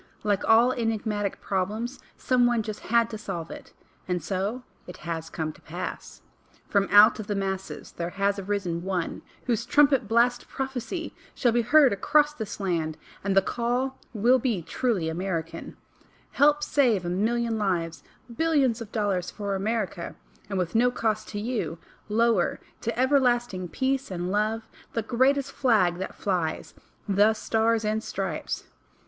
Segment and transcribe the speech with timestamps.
[0.23, 3.71] Like all enigmatic problems, some one just had to solve it—
[4.07, 6.23] and so it has come to pass.
[6.67, 11.61] From out of the masses there has arisen one whose trumpet blast prophecy shall be
[11.61, 15.77] heard across this land, and the call will be truly American:
[16.31, 18.01] "Help save a million lives,
[18.35, 20.15] billions of dollars for America,
[20.49, 21.77] and with no cost to YOU,
[22.09, 26.73] lower to everlasting Peace and Love, the Greatest Flag that flies
[27.07, 28.63] THE STARS AND STRIPES!"